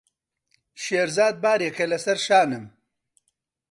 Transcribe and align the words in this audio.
شێرزاد 0.83 1.35
بارێکە 1.43 1.85
لەسەر 1.91 2.17
شانم. 2.25 2.65